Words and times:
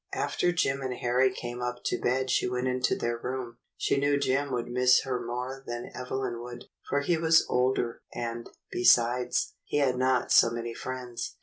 After 0.15 0.51
Jim 0.51 0.81
and 0.81 0.95
Harry 0.95 1.31
came 1.31 1.61
up 1.61 1.83
to 1.85 2.01
bed 2.01 2.31
she 2.31 2.49
went 2.49 2.67
into 2.67 2.95
their 2.95 3.19
room. 3.19 3.57
She 3.77 3.97
knew 3.99 4.17
Jim 4.17 4.51
would 4.51 4.67
miss 4.67 5.03
her 5.03 5.23
more 5.23 5.63
than 5.67 5.91
Evelyn 5.93 6.41
would, 6.41 6.65
for 6.89 7.01
he 7.01 7.17
was 7.17 7.45
older, 7.47 8.01
and, 8.11 8.49
besides, 8.71 9.53
he 9.63 9.77
had 9.77 9.97
not 9.99 10.31
so 10.31 10.49
many 10.49 10.73
friends. 10.73 11.37